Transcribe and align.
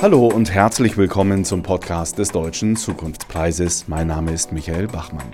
Hallo 0.00 0.28
und 0.28 0.52
herzlich 0.54 0.96
willkommen 0.96 1.44
zum 1.44 1.64
Podcast 1.64 2.18
des 2.18 2.30
Deutschen 2.30 2.76
Zukunftspreises. 2.76 3.88
Mein 3.88 4.06
Name 4.06 4.30
ist 4.30 4.52
Michael 4.52 4.86
Bachmann. 4.86 5.26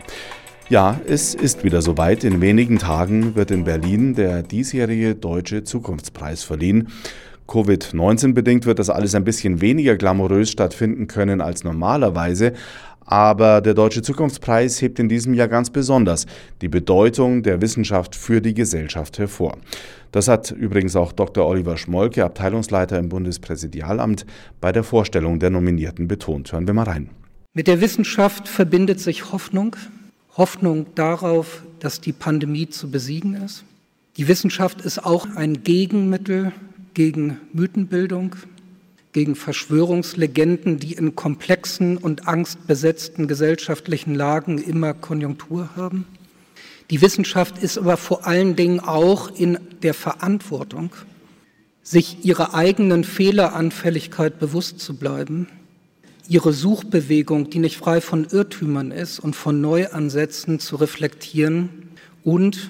Ja, 0.70 0.98
es 1.06 1.34
ist 1.34 1.64
wieder 1.64 1.82
soweit. 1.82 2.24
In 2.24 2.40
wenigen 2.40 2.78
Tagen 2.78 3.34
wird 3.34 3.50
in 3.50 3.64
Berlin 3.64 4.14
der 4.14 4.42
diesjährige 4.42 5.16
Deutsche 5.16 5.64
Zukunftspreis 5.64 6.44
verliehen. 6.44 6.88
Covid-19 7.46 8.32
bedingt 8.32 8.64
wird 8.64 8.78
das 8.78 8.88
alles 8.88 9.14
ein 9.14 9.24
bisschen 9.24 9.60
weniger 9.60 9.96
glamourös 9.96 10.50
stattfinden 10.50 11.08
können 11.08 11.42
als 11.42 11.62
normalerweise, 11.62 12.54
aber 13.04 13.60
der 13.60 13.74
Deutsche 13.74 14.02
Zukunftspreis 14.02 14.80
hebt 14.80 14.98
in 14.98 15.08
diesem 15.08 15.34
Jahr 15.34 15.48
ganz 15.48 15.70
besonders 15.70 16.26
die 16.60 16.68
Bedeutung 16.68 17.42
der 17.42 17.60
Wissenschaft 17.60 18.16
für 18.16 18.40
die 18.40 18.54
Gesellschaft 18.54 19.18
hervor. 19.18 19.58
Das 20.12 20.28
hat 20.28 20.50
übrigens 20.50 20.94
auch 20.96 21.12
Dr. 21.12 21.46
Oliver 21.46 21.76
Schmolke, 21.76 22.24
Abteilungsleiter 22.24 22.98
im 22.98 23.08
Bundespräsidialamt, 23.08 24.26
bei 24.60 24.72
der 24.72 24.84
Vorstellung 24.84 25.38
der 25.38 25.50
Nominierten 25.50 26.06
betont. 26.06 26.52
Hören 26.52 26.66
wir 26.66 26.74
mal 26.74 26.84
rein. 26.84 27.10
Mit 27.52 27.66
der 27.66 27.80
Wissenschaft 27.80 28.48
verbindet 28.48 29.00
sich 29.00 29.32
Hoffnung. 29.32 29.76
Hoffnung 30.36 30.86
darauf, 30.94 31.62
dass 31.80 32.00
die 32.00 32.12
Pandemie 32.12 32.68
zu 32.68 32.90
besiegen 32.90 33.34
ist. 33.34 33.64
Die 34.16 34.28
Wissenschaft 34.28 34.80
ist 34.80 35.04
auch 35.04 35.26
ein 35.34 35.62
Gegenmittel 35.64 36.52
gegen 36.94 37.38
Mythenbildung, 37.52 38.36
gegen 39.14 39.36
Verschwörungslegenden, 39.36 40.80
die 40.80 40.92
in 40.92 41.14
komplexen 41.14 41.96
und 41.96 42.28
angstbesetzten 42.28 43.28
gesellschaftlichen 43.28 44.14
Lagen 44.14 44.58
immer 44.58 44.92
Konjunktur 44.92 45.70
haben. 45.76 46.04
Die 46.90 47.00
Wissenschaft 47.00 47.62
ist 47.62 47.78
aber 47.78 47.96
vor 47.96 48.26
allen 48.26 48.56
Dingen 48.56 48.80
auch 48.80 49.30
in 49.34 49.58
der 49.82 49.94
Verantwortung, 49.94 50.90
sich 51.82 52.24
ihrer 52.24 52.54
eigenen 52.54 53.04
Fehleranfälligkeit 53.04 54.40
bewusst 54.40 54.80
zu 54.80 54.96
bleiben, 54.96 55.48
ihre 56.28 56.52
Suchbewegung, 56.52 57.50
die 57.50 57.60
nicht 57.60 57.76
frei 57.76 58.00
von 58.00 58.26
Irrtümern 58.28 58.90
ist 58.90 59.20
und 59.20 59.36
von 59.36 59.60
Neuansätzen 59.60 60.58
zu 60.58 60.74
reflektieren 60.74 61.68
und 62.24 62.68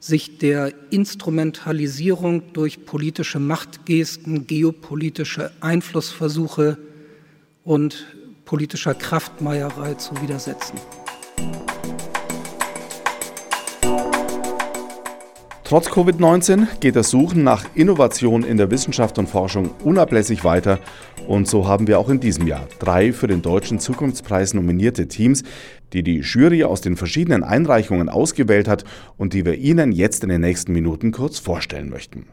sich 0.00 0.38
der 0.38 0.72
Instrumentalisierung 0.90 2.52
durch 2.54 2.86
politische 2.86 3.38
Machtgesten, 3.38 4.46
geopolitische 4.46 5.52
Einflussversuche 5.60 6.78
und 7.64 8.06
politischer 8.46 8.94
Kraftmeierei 8.94 9.94
zu 9.94 10.20
widersetzen. 10.22 10.80
Trotz 15.70 15.86
Covid-19 15.86 16.80
geht 16.80 16.96
das 16.96 17.10
Suchen 17.10 17.44
nach 17.44 17.64
Innovation 17.76 18.42
in 18.42 18.56
der 18.56 18.72
Wissenschaft 18.72 19.20
und 19.20 19.28
Forschung 19.28 19.70
unablässig 19.84 20.42
weiter 20.42 20.80
und 21.28 21.46
so 21.46 21.68
haben 21.68 21.86
wir 21.86 22.00
auch 22.00 22.08
in 22.08 22.18
diesem 22.18 22.48
Jahr 22.48 22.66
drei 22.80 23.12
für 23.12 23.28
den 23.28 23.40
Deutschen 23.40 23.78
Zukunftspreis 23.78 24.52
nominierte 24.52 25.06
Teams, 25.06 25.44
die 25.92 26.02
die 26.02 26.22
Jury 26.22 26.64
aus 26.64 26.80
den 26.80 26.96
verschiedenen 26.96 27.44
Einreichungen 27.44 28.08
ausgewählt 28.08 28.66
hat 28.66 28.82
und 29.16 29.32
die 29.32 29.44
wir 29.44 29.54
Ihnen 29.58 29.92
jetzt 29.92 30.24
in 30.24 30.30
den 30.30 30.40
nächsten 30.40 30.72
Minuten 30.72 31.12
kurz 31.12 31.38
vorstellen 31.38 31.88
möchten. 31.88 32.26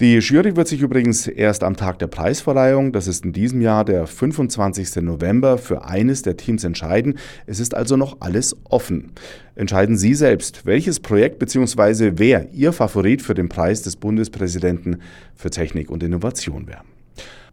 Die 0.00 0.16
Jury 0.16 0.56
wird 0.56 0.66
sich 0.66 0.80
übrigens 0.80 1.26
erst 1.26 1.62
am 1.62 1.76
Tag 1.76 1.98
der 1.98 2.06
Preisverleihung, 2.06 2.90
das 2.90 3.06
ist 3.06 3.22
in 3.22 3.34
diesem 3.34 3.60
Jahr 3.60 3.84
der 3.84 4.06
25. 4.06 5.02
November, 5.02 5.58
für 5.58 5.84
eines 5.84 6.22
der 6.22 6.38
Teams 6.38 6.64
entscheiden. 6.64 7.18
Es 7.44 7.60
ist 7.60 7.74
also 7.74 7.98
noch 7.98 8.16
alles 8.20 8.56
offen. 8.70 9.12
Entscheiden 9.56 9.98
Sie 9.98 10.14
selbst, 10.14 10.64
welches 10.64 11.00
Projekt 11.00 11.38
bzw. 11.38 12.12
wer 12.14 12.50
Ihr 12.54 12.72
Favorit 12.72 13.20
für 13.20 13.34
den 13.34 13.50
Preis 13.50 13.82
des 13.82 13.96
Bundespräsidenten 13.96 15.02
für 15.34 15.50
Technik 15.50 15.90
und 15.90 16.02
Innovation 16.02 16.66
wäre. 16.66 16.80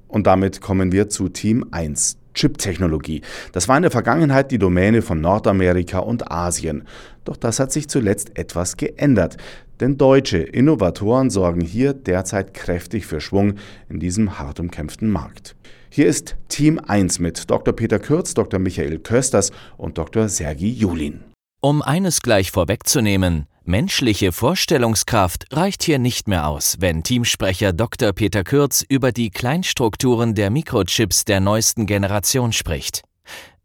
Und 0.07 0.25
damit 0.25 0.61
kommen 0.61 0.93
wir 0.93 1.09
zu 1.09 1.27
Team 1.27 1.65
1. 1.71 2.17
Chip-Technologie. 2.33 3.23
Das 3.51 3.67
war 3.67 3.75
in 3.75 3.81
der 3.81 3.91
Vergangenheit 3.91 4.51
die 4.51 4.59
Domäne 4.59 5.01
von 5.01 5.19
Nordamerika 5.19 5.99
und 5.99 6.31
Asien. 6.31 6.83
Doch 7.25 7.35
das 7.35 7.59
hat 7.59 7.73
sich 7.73 7.89
zuletzt 7.89 8.37
etwas 8.37 8.77
geändert. 8.77 9.35
Denn 9.79 9.97
deutsche 9.97 10.39
Innovatoren 10.39 11.29
sorgen 11.29 11.61
hier 11.61 11.93
derzeit 11.93 12.53
kräftig 12.53 13.05
für 13.05 13.21
Schwung 13.21 13.55
in 13.89 13.99
diesem 13.99 14.39
hart 14.39 14.59
umkämpften 14.59 15.09
Markt. 15.09 15.55
Hier 15.89 16.07
ist 16.07 16.35
Team 16.49 16.79
1 16.79 17.19
mit 17.19 17.49
Dr. 17.49 17.73
Peter 17.73 17.99
Kürz, 17.99 18.33
Dr. 18.33 18.59
Michael 18.59 18.99
Kösters 18.99 19.51
und 19.77 19.97
Dr. 19.97 20.29
Sergi 20.29 20.69
Julin. 20.69 21.23
Um 21.59 21.81
eines 21.81 22.21
gleich 22.21 22.51
vorwegzunehmen, 22.51 23.47
menschliche 23.63 24.31
Vorstellungskraft 24.31 25.45
reicht 25.51 25.83
hier 25.83 25.97
nicht 25.97 26.27
mehr 26.27 26.47
aus, 26.47 26.77
wenn 26.79 27.03
Teamsprecher 27.03 27.73
Dr. 27.73 28.13
Peter 28.13 28.43
Kürz 28.43 28.85
über 28.87 29.11
die 29.11 29.31
Kleinstrukturen 29.31 30.35
der 30.35 30.49
Mikrochips 30.51 31.25
der 31.25 31.39
neuesten 31.39 31.85
Generation 31.85 32.53
spricht. 32.53 33.06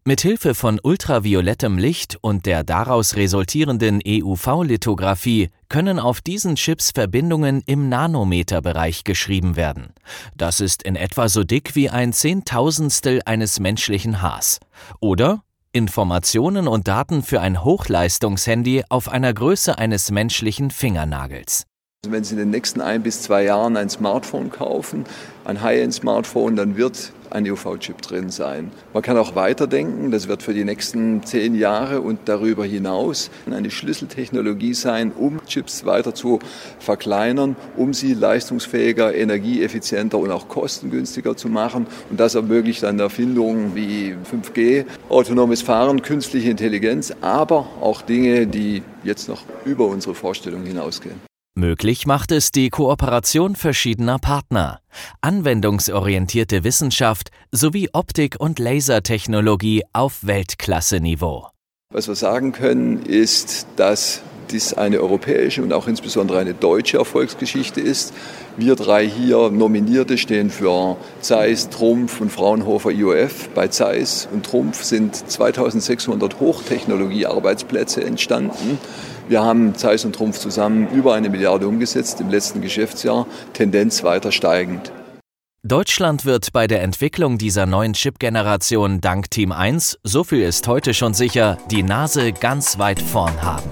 Mithilfe 0.05 0.53
von 0.53 0.81
ultraviolettem 0.83 1.77
Licht 1.77 2.17
und 2.19 2.45
der 2.45 2.65
daraus 2.65 3.15
resultierenden 3.15 4.01
EUV-Lithografie 4.05 5.47
können 5.69 5.97
auf 5.97 6.19
diesen 6.19 6.55
Chips 6.57 6.91
Verbindungen 6.91 7.63
im 7.67 7.87
Nanometerbereich 7.87 9.05
geschrieben 9.05 9.55
werden. 9.55 9.93
Das 10.35 10.59
ist 10.59 10.83
in 10.83 10.97
etwa 10.97 11.29
so 11.29 11.45
dick 11.45 11.75
wie 11.75 11.89
ein 11.89 12.11
Zehntausendstel 12.11 13.21
eines 13.25 13.61
menschlichen 13.61 14.21
Haars. 14.21 14.59
Oder 14.99 15.41
Informationen 15.71 16.67
und 16.67 16.89
Daten 16.89 17.23
für 17.23 17.39
ein 17.39 17.63
Hochleistungshandy 17.63 18.83
auf 18.89 19.07
einer 19.07 19.33
Größe 19.33 19.77
eines 19.77 20.11
menschlichen 20.11 20.69
Fingernagels. 20.69 21.63
Wenn 22.05 22.25
Sie 22.25 22.33
in 22.33 22.39
den 22.39 22.49
nächsten 22.49 22.81
ein 22.81 23.03
bis 23.03 23.21
zwei 23.21 23.45
Jahren 23.45 23.77
ein 23.77 23.87
Smartphone 23.89 24.49
kaufen, 24.49 25.05
ein 25.45 25.61
High-End-Smartphone, 25.61 26.55
dann 26.55 26.77
wird 26.77 27.11
ein 27.33 27.49
UV-Chip 27.49 28.01
drin 28.01 28.29
sein. 28.29 28.71
Man 28.93 29.01
kann 29.01 29.17
auch 29.17 29.35
weiterdenken, 29.35 30.11
das 30.11 30.27
wird 30.27 30.43
für 30.43 30.53
die 30.53 30.63
nächsten 30.63 31.23
zehn 31.23 31.55
Jahre 31.55 32.01
und 32.01 32.19
darüber 32.25 32.63
hinaus 32.63 33.31
eine 33.49 33.71
Schlüsseltechnologie 33.71 34.73
sein, 34.73 35.11
um 35.11 35.43
Chips 35.45 35.85
weiter 35.85 36.13
zu 36.13 36.39
verkleinern, 36.79 37.55
um 37.75 37.93
sie 37.93 38.13
leistungsfähiger, 38.13 39.15
energieeffizienter 39.15 40.19
und 40.19 40.31
auch 40.31 40.47
kostengünstiger 40.47 41.35
zu 41.35 41.49
machen. 41.49 41.87
Und 42.09 42.19
das 42.19 42.35
ermöglicht 42.35 42.83
dann 42.83 42.99
Erfindungen 42.99 43.75
wie 43.75 44.15
5G, 44.31 44.85
autonomes 45.09 45.63
Fahren, 45.63 46.01
künstliche 46.03 46.51
Intelligenz, 46.51 47.13
aber 47.21 47.67
auch 47.81 48.01
Dinge, 48.03 48.45
die 48.45 48.83
jetzt 49.03 49.27
noch 49.27 49.41
über 49.65 49.87
unsere 49.87 50.13
Vorstellung 50.13 50.63
hinausgehen. 50.63 51.32
Möglich 51.55 52.07
macht 52.07 52.31
es 52.31 52.51
die 52.51 52.71
Kooperation 52.71 53.55
verschiedener 53.55 54.17
Partner, 54.17 54.79
anwendungsorientierte 55.21 56.63
Wissenschaft 56.63 57.29
sowie 57.51 57.89
Optik- 57.93 58.39
und 58.39 58.57
Lasertechnologie 58.57 59.83
auf 59.93 60.25
Weltklasse-Niveau. 60.25 61.49
Was 61.93 62.07
wir 62.07 62.15
sagen 62.15 62.53
können, 62.53 63.05
ist, 63.05 63.67
dass 63.75 64.23
dies 64.49 64.73
eine 64.73 64.99
europäische 64.99 65.61
und 65.61 65.71
auch 65.73 65.87
insbesondere 65.87 66.39
eine 66.39 66.55
deutsche 66.55 66.97
Erfolgsgeschichte 66.97 67.81
ist. 67.81 68.15
Wir 68.57 68.75
drei 68.75 69.07
hier 69.07 69.51
Nominierte 69.51 70.17
stehen 70.17 70.49
für 70.49 70.97
Zeiss, 71.21 71.69
Trumpf 71.69 72.19
und 72.19 72.31
Fraunhofer 72.31 72.89
IOF. 72.89 73.49
Bei 73.49 73.67
Zeiss 73.67 74.27
und 74.33 74.43
Trumpf 74.43 74.83
sind 74.83 75.15
2600 75.15 76.39
Hochtechnologie-Arbeitsplätze 76.39 78.03
entstanden. 78.03 78.79
Wir 79.29 79.41
haben 79.41 79.75
Zeiss 79.75 80.03
und 80.03 80.15
Trumpf 80.15 80.37
zusammen 80.37 80.87
über 80.93 81.13
eine 81.13 81.29
Milliarde 81.29 81.67
umgesetzt 81.67 82.19
im 82.19 82.29
letzten 82.29 82.61
Geschäftsjahr, 82.61 83.25
Tendenz 83.53 84.03
weiter 84.03 84.31
steigend. 84.31 84.91
Deutschland 85.65 86.25
wird 86.25 86.51
bei 86.51 86.67
der 86.67 86.81
Entwicklung 86.81 87.37
dieser 87.37 87.65
neuen 87.65 87.93
Chip-Generation 87.93 88.99
dank 88.99 89.31
Team 89.31 89.53
1, 89.53 89.99
so 90.03 90.25
viel 90.25 90.41
ist 90.41 90.67
heute 90.67 90.93
schon 90.93 91.13
sicher, 91.13 91.57
die 91.71 91.83
Nase 91.83 92.33
ganz 92.33 92.79
weit 92.79 93.01
vorn 93.01 93.41
haben. 93.41 93.69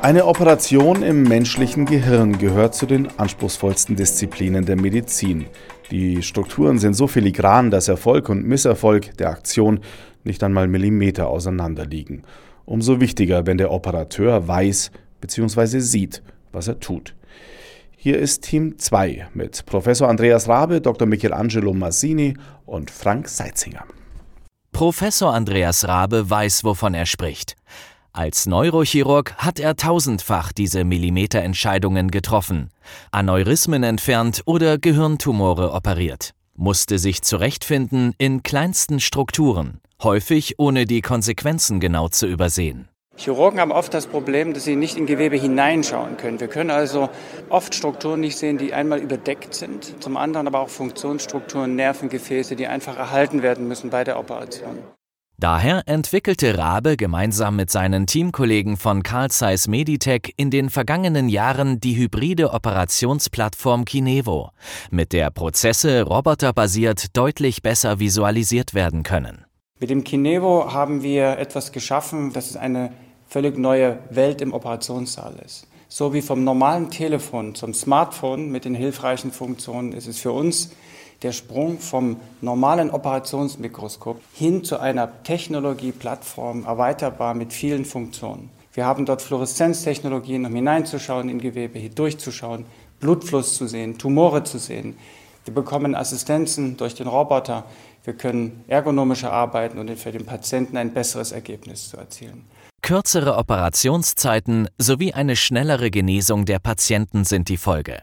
Eine 0.00 0.24
Operation 0.24 1.02
im 1.02 1.24
menschlichen 1.24 1.84
Gehirn 1.84 2.38
gehört 2.38 2.74
zu 2.74 2.86
den 2.86 3.08
anspruchsvollsten 3.18 3.96
Disziplinen 3.96 4.64
der 4.64 4.76
Medizin. 4.76 5.46
Die 5.90 6.22
Strukturen 6.22 6.78
sind 6.78 6.94
so 6.94 7.06
filigran, 7.06 7.70
dass 7.70 7.88
Erfolg 7.88 8.28
und 8.28 8.44
Misserfolg 8.44 9.16
der 9.16 9.30
Aktion 9.30 9.80
nicht 10.22 10.42
einmal 10.42 10.68
Millimeter 10.68 11.28
auseinander 11.28 11.86
liegen. 11.86 12.22
Umso 12.66 13.00
wichtiger, 13.00 13.46
wenn 13.46 13.56
der 13.56 13.70
Operateur 13.70 14.46
weiß 14.46 14.90
bzw. 15.20 15.78
sieht, 15.78 16.22
was 16.52 16.68
er 16.68 16.78
tut. 16.80 17.14
Hier 17.96 18.18
ist 18.18 18.42
Team 18.42 18.78
2 18.78 19.28
mit 19.32 19.64
Professor 19.64 20.08
Andreas 20.08 20.46
Rabe, 20.46 20.80
Dr. 20.80 21.08
Michelangelo 21.08 21.72
Massini 21.72 22.34
und 22.66 22.90
Frank 22.90 23.28
Seitzinger. 23.28 23.84
Professor 24.72 25.32
Andreas 25.32 25.88
Rabe 25.88 26.28
weiß, 26.28 26.62
wovon 26.64 26.94
er 26.94 27.06
spricht. 27.06 27.56
Als 28.18 28.46
Neurochirurg 28.46 29.36
hat 29.36 29.60
er 29.60 29.76
tausendfach 29.76 30.50
diese 30.50 30.82
Millimeterentscheidungen 30.82 32.10
getroffen, 32.10 32.70
Aneurysmen 33.12 33.84
entfernt 33.84 34.42
oder 34.44 34.76
Gehirntumore 34.76 35.72
operiert, 35.72 36.34
musste 36.56 36.98
sich 36.98 37.22
zurechtfinden 37.22 38.14
in 38.18 38.42
kleinsten 38.42 38.98
Strukturen, 38.98 39.78
häufig 40.02 40.58
ohne 40.58 40.84
die 40.84 41.00
Konsequenzen 41.00 41.78
genau 41.78 42.08
zu 42.08 42.26
übersehen. 42.26 42.88
Chirurgen 43.14 43.60
haben 43.60 43.70
oft 43.70 43.94
das 43.94 44.08
Problem, 44.08 44.52
dass 44.52 44.64
sie 44.64 44.74
nicht 44.74 44.96
in 44.96 45.06
Gewebe 45.06 45.36
hineinschauen 45.36 46.16
können. 46.16 46.40
Wir 46.40 46.48
können 46.48 46.72
also 46.72 47.10
oft 47.50 47.72
Strukturen 47.72 48.18
nicht 48.18 48.36
sehen, 48.36 48.58
die 48.58 48.74
einmal 48.74 48.98
überdeckt 48.98 49.54
sind, 49.54 50.02
zum 50.02 50.16
anderen 50.16 50.48
aber 50.48 50.58
auch 50.58 50.70
Funktionsstrukturen, 50.70 51.76
Nervengefäße, 51.76 52.56
die 52.56 52.66
einfach 52.66 52.98
erhalten 52.98 53.42
werden 53.42 53.68
müssen 53.68 53.90
bei 53.90 54.02
der 54.02 54.18
Operation. 54.18 54.80
Daher 55.40 55.84
entwickelte 55.86 56.58
Rabe 56.58 56.96
gemeinsam 56.96 57.54
mit 57.54 57.70
seinen 57.70 58.08
Teamkollegen 58.08 58.76
von 58.76 59.04
Carl 59.04 59.30
Zeiss 59.30 59.68
Meditech 59.68 60.34
in 60.36 60.50
den 60.50 60.68
vergangenen 60.68 61.28
Jahren 61.28 61.78
die 61.78 61.96
hybride 61.96 62.52
Operationsplattform 62.52 63.84
Kinevo, 63.84 64.50
mit 64.90 65.12
der 65.12 65.30
Prozesse 65.30 66.02
roboterbasiert 66.02 67.16
deutlich 67.16 67.62
besser 67.62 68.00
visualisiert 68.00 68.74
werden 68.74 69.04
können. 69.04 69.44
Mit 69.78 69.90
dem 69.90 70.02
Kinevo 70.02 70.72
haben 70.72 71.04
wir 71.04 71.38
etwas 71.38 71.70
geschaffen, 71.70 72.32
das 72.32 72.48
ist 72.50 72.56
eine 72.56 72.92
völlig 73.28 73.56
neue 73.56 74.00
Welt 74.10 74.40
im 74.40 74.52
Operationssaal 74.52 75.36
ist. 75.44 75.68
So 75.86 76.12
wie 76.12 76.20
vom 76.20 76.42
normalen 76.42 76.90
Telefon 76.90 77.54
zum 77.54 77.74
Smartphone 77.74 78.50
mit 78.50 78.64
den 78.64 78.74
hilfreichen 78.74 79.30
Funktionen 79.30 79.92
ist 79.92 80.08
es 80.08 80.18
für 80.18 80.32
uns 80.32 80.72
der 81.22 81.32
Sprung 81.32 81.78
vom 81.78 82.16
normalen 82.40 82.90
Operationsmikroskop 82.90 84.20
hin 84.32 84.64
zu 84.64 84.78
einer 84.78 85.22
Technologieplattform 85.24 86.64
erweiterbar 86.64 87.34
mit 87.34 87.52
vielen 87.52 87.84
Funktionen. 87.84 88.50
Wir 88.72 88.86
haben 88.86 89.06
dort 89.06 89.22
Fluoreszenztechnologien, 89.22 90.46
um 90.46 90.54
hineinzuschauen 90.54 91.28
in 91.28 91.40
Gewebe, 91.40 91.78
hier 91.78 91.90
durchzuschauen, 91.90 92.64
Blutfluss 93.00 93.56
zu 93.56 93.66
sehen, 93.66 93.98
Tumore 93.98 94.44
zu 94.44 94.58
sehen. 94.58 94.96
Wir 95.44 95.54
bekommen 95.54 95.94
Assistenzen 95.94 96.76
durch 96.76 96.94
den 96.94 97.08
Roboter. 97.08 97.64
Wir 98.04 98.14
können 98.14 98.64
ergonomischer 98.68 99.32
arbeiten 99.32 99.78
und 99.78 99.90
für 99.98 100.12
den 100.12 100.26
Patienten 100.26 100.76
ein 100.76 100.92
besseres 100.92 101.32
Ergebnis 101.32 101.88
zu 101.88 101.96
erzielen. 101.96 102.44
Kürzere 102.82 103.36
Operationszeiten 103.36 104.68
sowie 104.78 105.12
eine 105.12 105.36
schnellere 105.36 105.90
Genesung 105.90 106.44
der 106.44 106.58
Patienten 106.58 107.24
sind 107.24 107.48
die 107.48 107.56
Folge. 107.56 108.02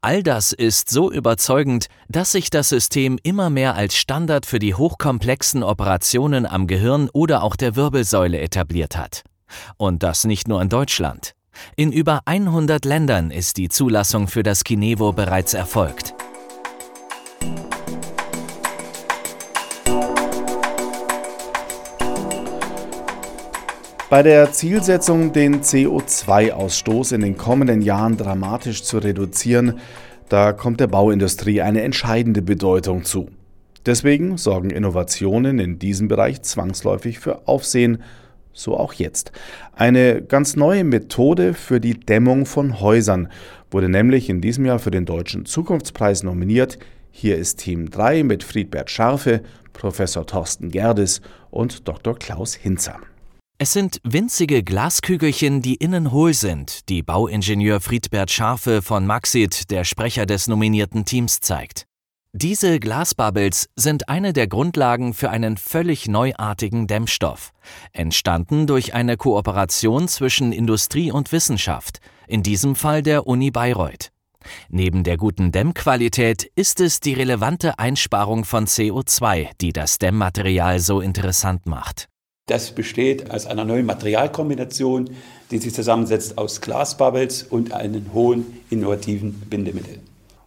All 0.00 0.22
das 0.22 0.52
ist 0.52 0.90
so 0.90 1.10
überzeugend, 1.10 1.86
dass 2.08 2.32
sich 2.32 2.50
das 2.50 2.68
System 2.68 3.18
immer 3.22 3.50
mehr 3.50 3.74
als 3.74 3.96
Standard 3.96 4.46
für 4.46 4.58
die 4.58 4.74
hochkomplexen 4.74 5.62
Operationen 5.62 6.46
am 6.46 6.66
Gehirn 6.66 7.10
oder 7.12 7.42
auch 7.42 7.56
der 7.56 7.74
Wirbelsäule 7.74 8.38
etabliert 8.38 8.96
hat. 8.96 9.24
Und 9.76 10.02
das 10.02 10.24
nicht 10.24 10.46
nur 10.46 10.62
in 10.62 10.68
Deutschland. 10.68 11.34
In 11.74 11.90
über 11.92 12.20
100 12.26 12.84
Ländern 12.84 13.30
ist 13.30 13.56
die 13.56 13.68
Zulassung 13.68 14.28
für 14.28 14.44
das 14.44 14.62
Kinevo 14.62 15.12
bereits 15.12 15.54
erfolgt. 15.54 16.14
Bei 24.10 24.22
der 24.22 24.52
Zielsetzung, 24.52 25.34
den 25.34 25.60
CO2-Ausstoß 25.60 27.14
in 27.14 27.20
den 27.20 27.36
kommenden 27.36 27.82
Jahren 27.82 28.16
dramatisch 28.16 28.82
zu 28.82 28.96
reduzieren, 28.96 29.80
da 30.30 30.54
kommt 30.54 30.80
der 30.80 30.86
Bauindustrie 30.86 31.60
eine 31.60 31.82
entscheidende 31.82 32.40
Bedeutung 32.40 33.04
zu. 33.04 33.28
Deswegen 33.84 34.38
sorgen 34.38 34.70
Innovationen 34.70 35.58
in 35.58 35.78
diesem 35.78 36.08
Bereich 36.08 36.40
zwangsläufig 36.40 37.18
für 37.18 37.46
Aufsehen, 37.46 38.02
so 38.54 38.78
auch 38.78 38.94
jetzt. 38.94 39.30
Eine 39.76 40.22
ganz 40.22 40.56
neue 40.56 40.84
Methode 40.84 41.52
für 41.52 41.78
die 41.78 42.00
Dämmung 42.00 42.46
von 42.46 42.80
Häusern 42.80 43.28
wurde 43.70 43.90
nämlich 43.90 44.30
in 44.30 44.40
diesem 44.40 44.64
Jahr 44.64 44.78
für 44.78 44.90
den 44.90 45.04
Deutschen 45.04 45.44
Zukunftspreis 45.44 46.22
nominiert. 46.22 46.78
Hier 47.10 47.36
ist 47.36 47.58
Team 47.58 47.90
3 47.90 48.22
mit 48.22 48.42
Friedbert 48.42 48.90
Scharfe, 48.90 49.42
Professor 49.74 50.24
Thorsten 50.24 50.70
Gerdes 50.70 51.20
und 51.50 51.86
Dr. 51.86 52.18
Klaus 52.18 52.54
Hinzer. 52.54 53.00
Es 53.60 53.72
sind 53.72 54.00
winzige 54.04 54.62
Glaskügelchen, 54.62 55.62
die 55.62 55.74
innen 55.74 56.12
hohl 56.12 56.32
sind, 56.32 56.88
die 56.88 57.02
Bauingenieur 57.02 57.80
Friedbert 57.80 58.30
Scharfe 58.30 58.82
von 58.82 59.04
Maxit, 59.04 59.72
der 59.72 59.82
Sprecher 59.82 60.26
des 60.26 60.46
nominierten 60.46 61.04
Teams, 61.04 61.40
zeigt. 61.40 61.84
Diese 62.32 62.78
Glasbubbles 62.78 63.68
sind 63.74 64.08
eine 64.08 64.32
der 64.32 64.46
Grundlagen 64.46 65.12
für 65.12 65.30
einen 65.30 65.56
völlig 65.56 66.06
neuartigen 66.06 66.86
Dämmstoff, 66.86 67.50
entstanden 67.92 68.68
durch 68.68 68.94
eine 68.94 69.16
Kooperation 69.16 70.06
zwischen 70.06 70.52
Industrie 70.52 71.10
und 71.10 71.32
Wissenschaft, 71.32 71.98
in 72.28 72.44
diesem 72.44 72.76
Fall 72.76 73.02
der 73.02 73.26
Uni 73.26 73.50
Bayreuth. 73.50 74.12
Neben 74.68 75.02
der 75.02 75.16
guten 75.16 75.50
Dämmqualität 75.50 76.48
ist 76.54 76.78
es 76.78 77.00
die 77.00 77.14
relevante 77.14 77.76
Einsparung 77.80 78.44
von 78.44 78.68
CO2, 78.68 79.48
die 79.60 79.72
das 79.72 79.98
Dämmmaterial 79.98 80.78
so 80.78 81.00
interessant 81.00 81.66
macht. 81.66 82.08
Das 82.48 82.70
besteht 82.70 83.30
aus 83.30 83.46
einer 83.46 83.66
neuen 83.66 83.84
Materialkombination, 83.84 85.10
die 85.50 85.58
sich 85.58 85.74
zusammensetzt 85.74 86.38
aus 86.38 86.62
Glasbubbles 86.62 87.42
und 87.42 87.72
einem 87.72 88.12
hohen 88.14 88.46
innovativen 88.70 89.34
Bindemittel. 89.50 90.00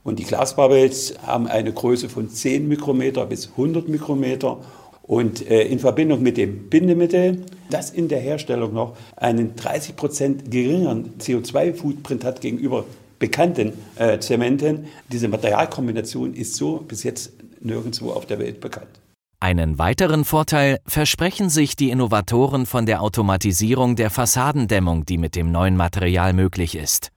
Und 0.03 0.17
die 0.17 0.23
Glasbubbles 0.23 1.13
haben 1.27 1.47
eine 1.47 1.71
Größe 1.71 2.09
von 2.09 2.27
10 2.27 2.67
Mikrometer 2.67 3.27
bis 3.27 3.51
100 3.51 3.87
Mikrometer 3.87 4.57
und 5.03 5.47
äh, 5.47 5.61
in 5.67 5.77
Verbindung 5.77 6.23
mit 6.23 6.37
dem 6.37 6.69
Bindemittel, 6.69 7.45
das 7.69 7.91
in 7.91 8.07
der 8.07 8.19
Herstellung 8.19 8.73
noch 8.73 8.97
einen 9.15 9.55
30 9.55 9.95
Prozent 9.95 10.49
geringeren 10.49 11.13
CO2-Footprint 11.19 12.23
hat 12.23 12.41
gegenüber 12.41 12.85
bekannten 13.19 13.73
äh, 13.97 14.17
Zementen. 14.17 14.87
Diese 15.11 15.27
Materialkombination 15.27 16.33
ist 16.33 16.55
so 16.55 16.77
bis 16.77 17.03
jetzt 17.03 17.31
nirgendwo 17.59 18.09
auf 18.09 18.25
der 18.25 18.39
Welt 18.39 18.59
bekannt. 18.59 19.00
Einen 19.43 19.79
weiteren 19.79 20.23
Vorteil 20.23 20.77
versprechen 20.85 21.49
sich 21.49 21.75
die 21.75 21.89
Innovatoren 21.89 22.67
von 22.67 22.85
der 22.85 23.01
Automatisierung 23.01 23.95
der 23.95 24.11
Fassadendämmung, 24.11 25.03
die 25.05 25.17
mit 25.17 25.35
dem 25.35 25.51
neuen 25.51 25.75
Material 25.75 26.33
möglich 26.33 26.75
ist. 26.75 27.09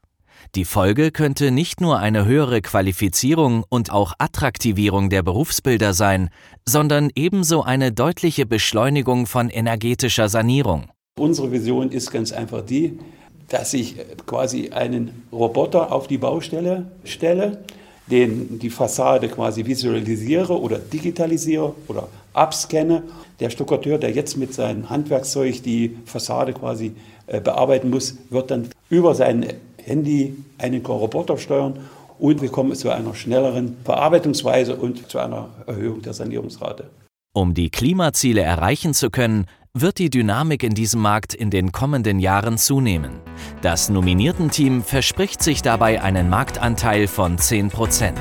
Die 0.55 0.65
Folge 0.65 1.11
könnte 1.11 1.51
nicht 1.51 1.83
nur 1.83 1.99
eine 1.99 2.25
höhere 2.25 2.63
Qualifizierung 2.63 3.63
und 3.69 3.93
auch 3.93 4.15
Attraktivierung 4.19 5.11
der 5.11 5.23
Berufsbilder 5.23 5.93
sein, 5.93 6.31
sondern 6.65 7.11
ebenso 7.15 7.63
eine 7.63 7.93
deutliche 7.93 8.47
Beschleunigung 8.47 9.27
von 9.27 9.51
energetischer 9.51 10.31
Sanierung. 10.31 10.87
Unsere 11.19 11.53
Vision 11.53 11.91
ist 11.91 12.11
ganz 12.11 12.33
einfach 12.33 12.63
die, 12.63 13.01
dass 13.49 13.75
ich 13.75 13.97
quasi 14.25 14.71
einen 14.71 15.25
Roboter 15.31 15.93
auf 15.93 16.07
die 16.07 16.17
Baustelle 16.17 16.91
stelle, 17.05 17.65
den 18.07 18.59
die 18.59 18.71
Fassade 18.71 19.29
quasi 19.29 19.65
visualisiere 19.65 20.61
oder 20.61 20.79
digitalisiere 20.79 21.75
oder 21.89 22.09
abscanne. 22.33 23.03
Der 23.41 23.51
Stuckateur, 23.51 23.99
der 23.99 24.11
jetzt 24.11 24.37
mit 24.37 24.53
seinem 24.55 24.91
Handwerkszeug 24.91 25.63
die 25.63 25.97
Fassade 26.05 26.53
quasi 26.53 26.93
äh, 27.27 27.41
bearbeiten 27.41 27.91
muss, 27.91 28.17
wird 28.31 28.51
dann 28.51 28.69
über 28.91 29.15
sein 29.15 29.47
Handy 29.83 30.37
einen 30.59 30.85
Roboter 30.85 31.39
steuern 31.39 31.79
und 32.19 32.43
wir 32.43 32.49
kommen 32.49 32.75
zu 32.75 32.91
einer 32.91 33.15
schnelleren 33.15 33.77
Verarbeitungsweise 33.85 34.77
und 34.77 35.11
zu 35.11 35.19
einer 35.19 35.49
Erhöhung 35.67 36.03
der 36.03 36.15
Sanierungsrate. 36.15 36.91
Um 37.33 37.55
die 37.55 37.71
Klimaziele 37.71 38.43
erreichen 38.43 38.95
zu 38.95 39.11
können, 39.11 39.47
wird 39.77 39.99
die 39.99 40.09
Dynamik 40.09 40.63
in 40.63 40.75
diesem 40.75 41.01
Markt 41.01 41.35
in 41.35 41.51
den 41.51 41.73
kommenden 41.73 42.21
Jahren 42.21 42.59
zunehmen. 42.59 43.19
Das 43.61 43.89
Nominierten-Team 43.89 44.85
verspricht 44.85 45.43
sich 45.43 45.63
dabei 45.63 46.01
einen 46.01 46.31
Marktanteil 46.31 47.09
von 47.09 47.39
10 47.39 47.71
Prozent. 47.71 48.21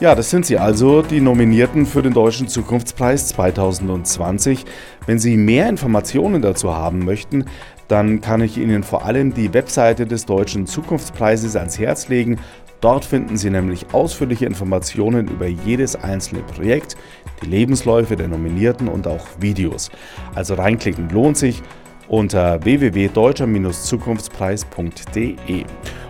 Ja, 0.00 0.14
das 0.14 0.30
sind 0.30 0.46
sie 0.46 0.56
also, 0.56 1.02
die 1.02 1.20
Nominierten 1.20 1.84
für 1.84 2.00
den 2.00 2.14
Deutschen 2.14 2.48
Zukunftspreis 2.48 3.28
2020. 3.28 4.64
Wenn 5.06 5.18
Sie 5.18 5.36
mehr 5.36 5.68
Informationen 5.68 6.40
dazu 6.40 6.74
haben 6.74 7.04
möchten, 7.04 7.44
dann 7.92 8.22
kann 8.22 8.40
ich 8.40 8.56
Ihnen 8.56 8.82
vor 8.82 9.04
allem 9.04 9.34
die 9.34 9.52
Webseite 9.52 10.06
des 10.06 10.24
Deutschen 10.24 10.66
Zukunftspreises 10.66 11.56
ans 11.56 11.78
Herz 11.78 12.08
legen. 12.08 12.38
Dort 12.82 13.04
finden 13.04 13.36
Sie 13.36 13.48
nämlich 13.48 13.86
ausführliche 13.92 14.44
Informationen 14.44 15.28
über 15.28 15.46
jedes 15.46 15.94
einzelne 15.94 16.42
Projekt, 16.42 16.96
die 17.40 17.46
Lebensläufe 17.46 18.16
der 18.16 18.26
Nominierten 18.26 18.88
und 18.88 19.06
auch 19.06 19.24
Videos. 19.38 19.88
Also 20.34 20.54
reinklicken 20.54 21.08
lohnt 21.10 21.36
sich 21.36 21.62
unter 22.08 22.64
www.deutscher-zukunftspreis.de. 22.64 25.64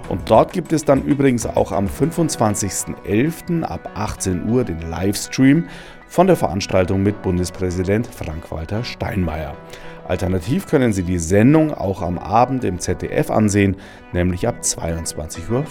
Und 0.08 0.28
dort 0.30 0.52
gibt 0.52 0.72
es 0.72 0.84
dann 0.84 1.04
übrigens 1.04 1.46
auch 1.46 1.72
am 1.72 1.86
25.11. 1.86 3.62
ab 3.62 3.90
18 3.94 4.48
Uhr 4.48 4.64
den 4.64 4.80
Livestream 4.82 5.68
von 6.08 6.26
der 6.26 6.36
Veranstaltung 6.36 7.02
mit 7.02 7.22
Bundespräsident 7.22 8.06
Frank-Walter 8.06 8.84
Steinmeier. 8.84 9.56
Alternativ 10.06 10.66
können 10.66 10.92
Sie 10.92 11.04
die 11.04 11.18
Sendung 11.18 11.72
auch 11.72 12.02
am 12.02 12.18
Abend 12.18 12.64
im 12.64 12.78
ZDF 12.78 13.30
ansehen, 13.30 13.76
nämlich 14.12 14.46
ab 14.46 14.56
22.45 14.60 15.50
Uhr. 15.50 15.64